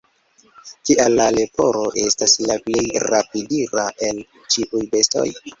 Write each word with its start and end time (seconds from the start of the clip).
Kial 0.89 1.17
la 1.19 1.27
leporo 1.35 1.83
estas 2.05 2.35
la 2.47 2.57
plej 2.71 2.83
rapidira 3.07 3.87
el 4.09 4.25
ĉiuj 4.57 4.87
bestoj? 4.97 5.29